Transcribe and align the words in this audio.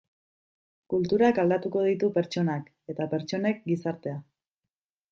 Kulturak 0.93 1.41
aldatuko 1.43 1.85
ditu 1.89 2.11
pertsonak 2.17 2.75
eta 2.95 3.11
pertsonek 3.15 3.65
gizartea. 3.71 4.21